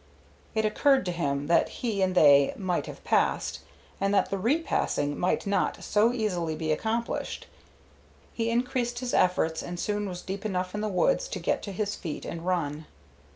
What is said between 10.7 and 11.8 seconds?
in the woods to get to